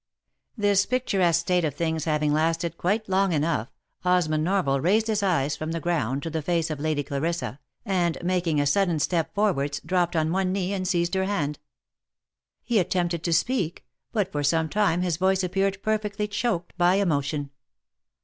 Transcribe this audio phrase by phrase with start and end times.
[0.57, 3.67] This picturesque state of things having lasted quite long enough,
[4.03, 8.17] Osmond Norval raised his eyes from the ground to the face of Lady Clarissa, and
[8.23, 11.59] making a sudden step forwards, dropped on one knee and seized her hand.
[12.63, 17.51] He attempted to speak, but for some time his voice appeared perfectly choked by emotion.